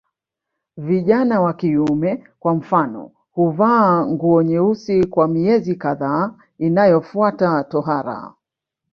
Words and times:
Vijana 0.77 1.41
wa 1.41 1.53
kiume 1.53 2.23
kwa 2.39 2.53
mfano 2.55 3.11
huvaa 3.31 4.05
nguo 4.05 4.43
nyeusi 4.43 5.05
kwa 5.05 5.27
miezi 5.27 5.75
kadhaa 5.75 6.33
inayofuata 6.57 7.63
tohara 7.63 8.33